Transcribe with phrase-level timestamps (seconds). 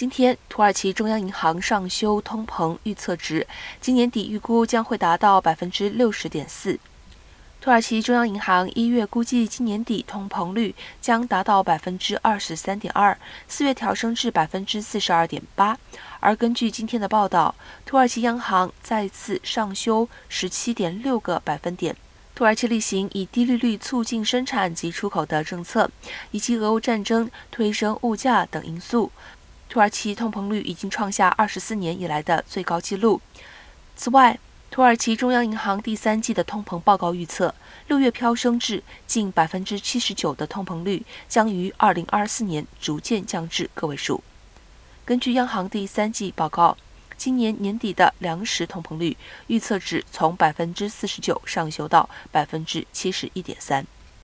[0.00, 3.46] 今天，土耳其中央银行上修通膨预测值，
[3.82, 6.80] 今年底预估将会达到百分之六十点四。
[7.60, 13.14] 土耳其中央银行一月估计今年底通膨率将达到百分之二十三点二，
[13.46, 15.76] 四月调升至百分之四十二点八。
[16.20, 17.54] 而根据今天的报道，
[17.84, 21.94] 土耳其央行再次上修十七点六个百分点。
[22.34, 25.90] 土耳其例行以低利率促进生产及出口的政策，
[26.30, 29.12] 以及俄乌战争推升物价等因素，
[29.70, 33.20] 土耳其通膨率已经创下二十四年以来的最高纪录。
[33.94, 34.36] 此外，
[34.68, 37.54] 土耳其中央银行第三季的通膨报告预测，
[37.86, 44.24] 六月飙升至近百分之七十九的通膨率将于二零二四年逐渐降至个位数。
[45.04, 46.76] 根据央行第三季报告，
[47.16, 49.16] 今年年底的粮食通膨率
[49.46, 53.86] 预测值从百分之四十九上修到百分之七十一点三。